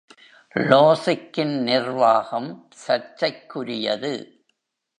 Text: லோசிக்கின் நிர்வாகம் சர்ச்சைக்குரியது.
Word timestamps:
லோசிக்கின் 0.55 1.61
நிர்வாகம் 1.61 2.67
சர்ச்சைக்குரியது. 2.87 4.13